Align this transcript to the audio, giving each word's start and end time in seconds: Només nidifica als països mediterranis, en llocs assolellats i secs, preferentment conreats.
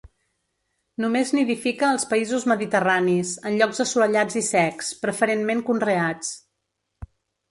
Només 1.03 1.31
nidifica 1.39 1.85
als 1.95 2.05
països 2.13 2.47
mediterranis, 2.53 3.33
en 3.49 3.59
llocs 3.61 3.83
assolellats 3.85 4.39
i 4.43 4.43
secs, 4.49 4.89
preferentment 5.05 5.61
conreats. 5.71 6.33